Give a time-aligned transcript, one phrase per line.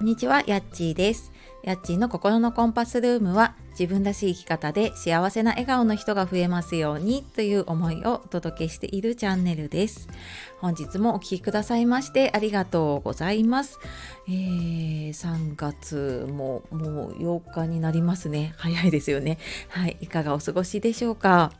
[0.00, 1.30] こんにちは、やっちーです。
[1.62, 10.08] やっちーの心のコンパスルームは自分らしい生き方で幸せな笑顔の人が増えますようにという思いをお届けしているチャンネルです。
[10.58, 13.78] 本日もお聴きくださいましてありがとうございます。
[14.26, 18.54] えー、3月ももう8日になりますね。
[18.56, 19.36] 早いですよね。
[19.68, 21.52] はい、いかがお過ごしでしょうか？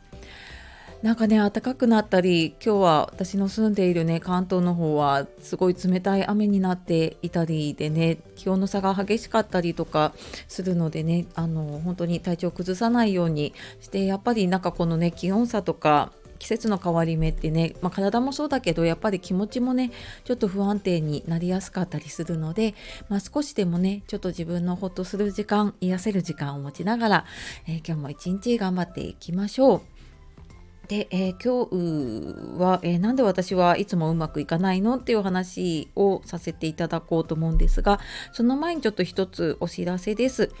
[1.01, 10.13] なんかね暖かくなったり今日は私の住んでいるね関東の方はすごい冷たい雨になっていたりでね気温の差が激しかったりとか
[10.47, 19.91] するのでねあの本当に体調を崩さないようにしてやっぱりなんかこのね気温差とか季節の変わり目ってね、まあ、体もそうだけどやっぱり気持ちもね
[20.23, 22.75] ちょっと不安定になりやすかったりするので、
[23.09, 27.25] まあ、少しでもねちょっと自分のほっとする時間癒せる時間を持ちながら、
[27.67, 30.00] えー、今日も一日頑張っていきましょう。
[30.91, 38.01] で、えー、今日は、えー、なんで私はいつもうまくいかないのっていう話をさせていただこうと思うんですが
[38.33, 40.51] その前にちょっと一つお知らせです、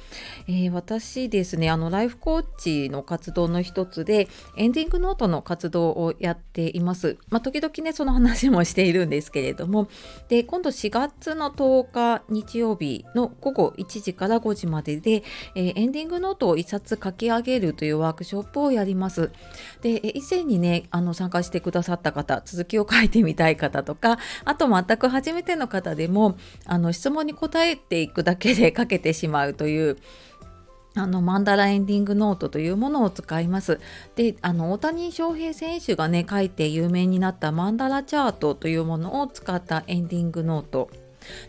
[0.47, 9.89] えー、私ですねあのライフコーチの活動の一つでエンディングノートの活動をやっています、まあ、時々ねその話もしているんですけれども。
[10.29, 15.23] で今度4月の10日日曜日の午後1時から5時までで、
[15.55, 19.31] えエンディングノートを1冊書き上げるというワークショップをやります。
[19.81, 29.97] で以前にねあの参加してくださった方続きを書いてみたい方とかあと全く初めての方でもあの質問に答えていくだけで書けてしまうという
[30.93, 33.79] あのマンダラエンディングノートというものを使います。
[34.15, 40.89] で、あの大谷翔平選手がね書いて有名になったマンダラチャートというものを使ったエンディングノート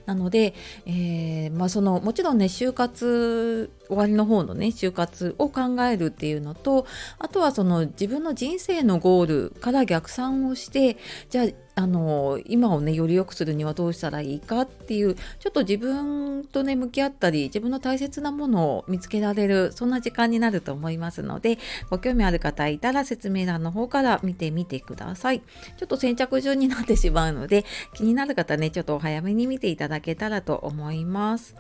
[0.07, 0.55] なので、
[0.87, 6.87] えー、まあ、そのもちろんね就活終わりの方のね就活を考えるっていうのと
[7.19, 10.97] あとはその自分の人生のゴールから逆算をして
[11.29, 25.41] じゃああの今をねより良くするにはどうしたらいいかっていうちょっと自分とね向き合ったり自分の大切なものを見つけられるそんな時間になると思いますのでご興味ある方いたら説明欄の方から見てみてください。
[25.41, 27.65] ちょっと先着順になってしまうので
[27.95, 31.55] 気になる方ねちょっとお早めに見ていただけたらと思います。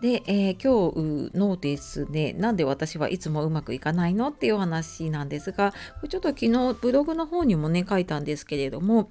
[0.00, 0.92] で、えー、今
[1.30, 2.34] 日のですね。
[2.34, 5.72] なんで私はいつもうまくいかないのっていう話なんですが
[6.10, 9.10] ちょっと昨日ブログの方にもね書いたんですけれども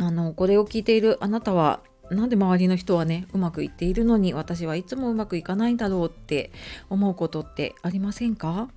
[0.00, 6.50] あのこれを聞いているあなたはなんで周りの人はねうまくいっているのに私はいつもうまくいかないんだろうって
[6.90, 8.68] 思うことってありませんか？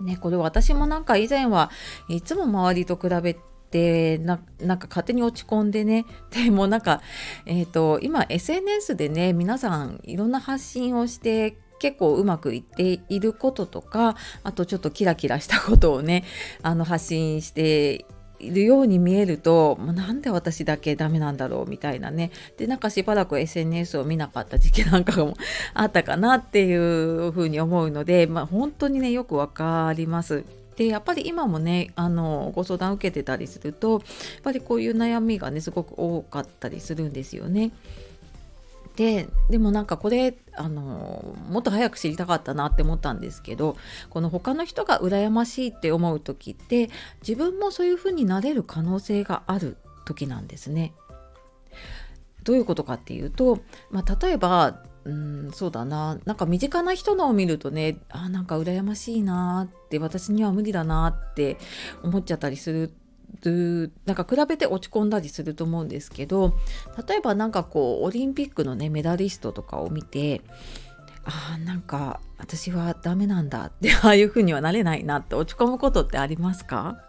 [0.00, 1.70] ね、これ私もなんか以前は
[2.08, 3.36] いつも周りと比べ
[3.72, 7.00] てななんか勝手に落ち込んでね でもなんか、
[7.46, 16.22] えーと、今 SNS でね皆さんいろんな発信をして結構うまくいっていることとかあとちょっとキラキラしたことをね
[16.62, 18.04] あの発信して
[18.38, 25.34] いるように見えるともうなんで私だけダメなんだろうみたいなねでなんかしばらく SNS を見なかった時期なんかも
[25.74, 30.44] あったかなっていうふうに思うので、まあ、本当にねよくわかります。
[30.76, 34.00] でやっぱり今もねあのご相談受けてたりするとやっ
[34.42, 37.72] ぱりこういう悩みがねすごく多かったりするんですよね。
[38.96, 43.76] ででもなんかこれあのもっと早く知りたかったなって思ったんですけど
[44.10, 46.90] この他の人が羨ましいって思う時って
[47.26, 50.92] 自分もそういう風になれる可能性がある時なんですね。
[52.44, 56.18] どういうことかっていうと、まあ、例えばうんそうだな。
[56.24, 61.56] なんか身近な人のを見るとねあなんか羨ましいなって私には無理だなって
[62.02, 62.72] 思っちゃったりす
[63.42, 66.54] るなんか比べて落ち込んだりすると思うんですけど
[67.08, 70.42] 例えば何かこうオリンピックのねメダリストとかを見て
[71.24, 77.00] あなんか私はダメなんだってああいう風にはなれないなって落ち込むことってありますか？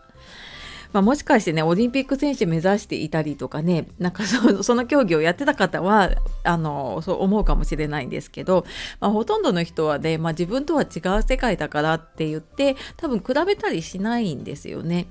[0.94, 4.24] まあ、もしかしてねオリンピック選手目指していたりとかねなんか
[4.62, 6.12] その競技をやってた方は
[6.44, 8.66] あのそう思うかもしれないんですけど、
[9.00, 15.08] まあ、ほとんどの人はね、まあ、自分とは違う世界だからって言って多分比べたりしないんですよね。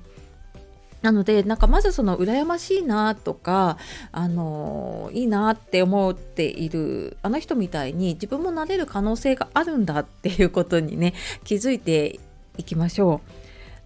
[1.01, 3.77] なのでなんかまずその羨ましいなとか
[4.13, 11.13] あのいいなって思っているあの人みたいに自分もなれる可能性があるんだっていうことにね
[11.43, 12.21] 気づいて
[12.57, 13.29] いきましょう。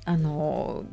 [0.06, 0.86] あの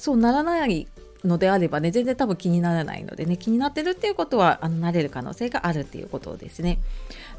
[0.00, 0.88] そうならない
[1.24, 6.78] のであればね全然多分気にならないのでね気になってるっていうことはあのなれる可能性があるっていうことですね。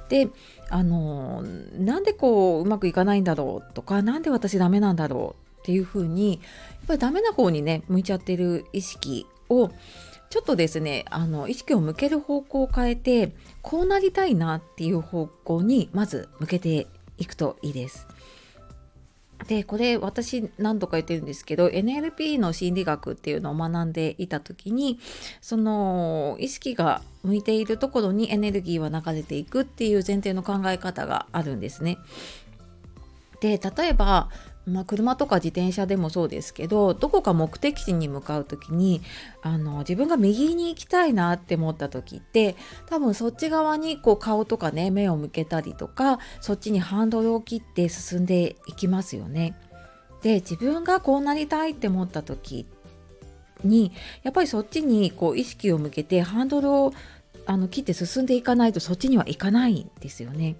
[0.10, 0.28] で
[0.70, 1.42] あの
[1.80, 6.40] なんでこううまくいかないんだろうとか何で私ダメなんだろうっていうふうにやっ
[6.88, 9.72] ぱりダメな方にね向いちゃってる意識を
[10.30, 13.34] ちょっとですねあの意識を向ける方向を変えて
[13.64, 16.86] こうなりたいなっていう方向にまず向けて
[17.18, 18.06] いくといいです。
[19.52, 24.98] でこれ私何度か言ってるんですけど NLP の心理学っていうのを学んでいた時に
[25.42, 31.98] その意識が向いているところにエネルギーは流れていくっていう前提の考え方があるんですね。
[33.42, 34.30] で例えば
[34.68, 39.02] まあ、車とか自転車でもそうですけどどこか目的地に向かう時に
[39.42, 42.56] あの自分が右に行きたいなって思った時って
[42.86, 49.58] 多分そっち側にこう顔とかね目を向けたりとかそっちにハンドルを切って進んでいきますよね。
[50.22, 52.68] で自分がこうなりたいって思った時
[53.64, 53.92] に
[54.22, 56.94] やっぱりそっちにこう意識を向けてハンドルを
[57.48, 60.56] あの切って進んでいかないとそっちには行かないんですよね。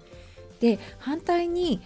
[0.60, 1.80] で反対に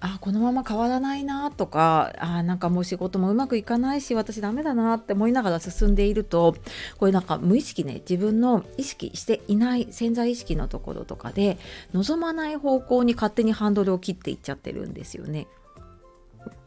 [0.00, 6.54] あこのまま変わらないなとかあなんかもう仕事もうまくいかないし私ダメだなって思いながら進んでいると
[6.98, 11.58] これなんか無意識ね自分の意識していない潜在意識のところとかで
[11.94, 15.46] 望まない方向に勝手にハンドルを切っていっちゃってるんですよね。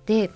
[0.05, 0.31] で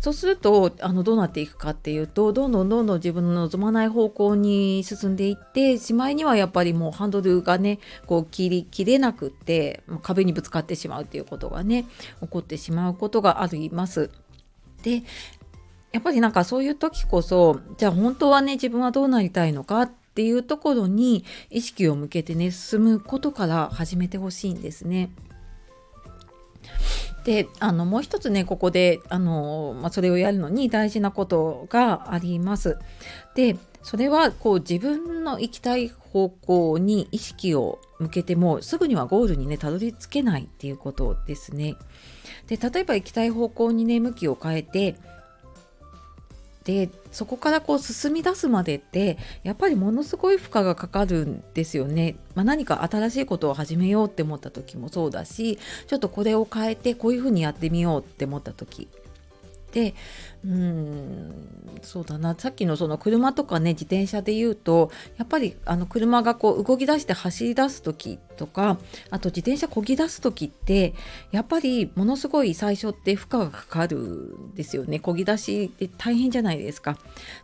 [0.00, 11.84] そうするとあのどうなっていくかっていうとどんどんどんどん自分の望まない方向に進んでいってしまいにはやっぱりもうハンドルがねこう切り切れなくって壁にぶつかってしまうっていうことがね
[12.22, 14.10] 起こってしまうことがあります。
[14.82, 15.02] で
[15.92, 25.10] やっぱりなんかそういう時こそじゃあ本当はね自分はどうなりたいのかっていうところに意識を向けてね進むことから始めてほしいんですね。
[27.24, 32.78] であのもう一つねここであの、まあ、それをやるのに大事なことがあります。
[33.34, 41.76] でそれはこう自分の行きたい方向に意識を向けてもすぐにはゴールにねたどり着けないっていうことですね。
[42.46, 44.96] で例えば行きたい方向にね向きを変えて
[46.68, 52.16] でそこからこう進み出すまでってやっぱりものすごい負荷がかかるんですよね。
[52.34, 58.86] まあ、何か新しいことを始めようって思った時もそうだしちょっとこれを変えてこういうふうにやってみようって思った時
[59.72, 59.94] で
[60.44, 68.78] うんそうだなさっきのその車とかね自転車で言うとやっぱりあの車がこう動き出して走り出す時とか
[69.10, 70.94] あと自転車漕ぎ出す時って
[71.32, 76.98] やっぱりものすごい最初って負荷がかかるんですよね漕ぎ出しって大変じゃないですか。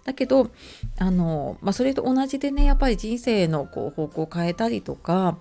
[0.04, 0.50] だけど
[0.98, 5.36] あの、まあ、それと同じでねやっぱり人生のこう方向を変えたりとか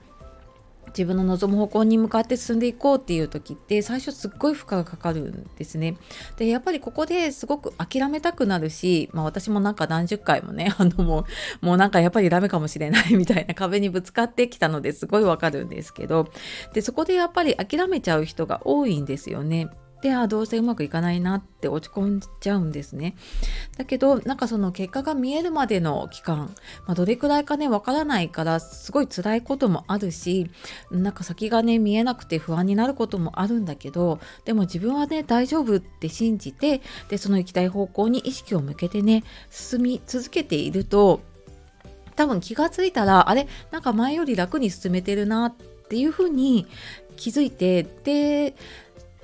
[0.98, 5.98] 自分の望む方向に向かって進んでいこうっていう時って最初すっごい負荷がかかるんですね。
[6.38, 11.25] でやっぱりここですごく諦めたくなるし、まあ、私もなんか何十回もね あのも
[11.62, 16.30] うもうなんかやっぱりダメかもしれないみたいな壁にぶつかってきたのですごいわかるんですけど
[16.74, 19.69] でそこでやっぱり諦めちゃう人が多いんですよね。
[20.03, 23.15] であどうせうまくいかないなって落ち込んじゃうんですね。
[23.77, 26.53] だけどなんかその結果が見えるまでの期間、
[26.85, 30.51] まあ、どれくらいかねわからないからすごい辛いこともあるし
[30.91, 41.21] なんか先がね見えなくて不安になることもあるんだけどでも自分はね大丈夫って信じてでその行きたい方向に意識を向けてね進み続けていると
[42.17, 43.47] 多分気がついたらあれ？
[43.71, 45.55] なんか前より楽に進めてるなっ
[45.88, 46.67] ていうふうに
[47.15, 48.55] 気づいてで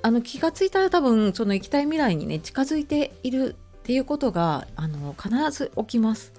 [0.02, 6.34] あの気がついたら多分その行きたい未来にね近づいているっていうことがあの必ず起きます。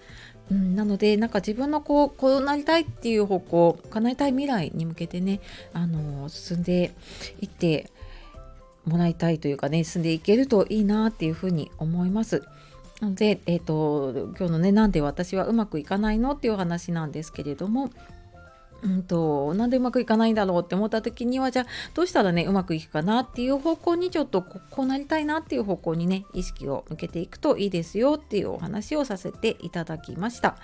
[0.50, 5.40] うん、なのでなんか自分のこうこうなりたいっていう方向叶えたい未来に向けてね
[5.72, 6.92] あの進んで
[7.40, 7.90] いって
[8.84, 12.42] もらいたいというかね進んでいけるといいなっていうふうに思います。
[13.00, 17.90] なので、えーと、と今日のねなんで私はうまくいかないのっていう話なんですけれども
[18.82, 30.56] うんと、なんでうまくいかないんだろうって思った時にはじゃあどうしたらねうまくいくかなっていう方向にちょっとこうなりたいなっていう方向にね意識を向けていくといいですよっていうお話をさせていただきました、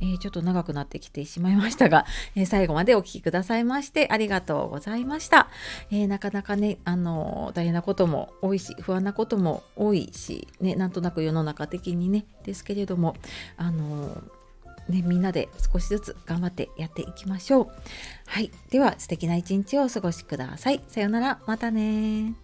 [0.00, 5.48] えー、ちょっと長くなってきてしまいましたが、えー、最後までお聴きくださいましてありがとうございました、
[5.90, 13.16] えー、なかなかねあの大変なことも多いし不安なことも多いしねなんとなく世の中的にねですけれども
[13.56, 14.22] あの
[14.88, 17.68] ね、みんなで少しずつ頑張ってやっていきましょう。
[18.26, 18.50] はい。
[18.70, 20.82] では素敵な一日をお過ごしください。
[20.88, 21.40] さようなら。
[21.46, 22.34] またね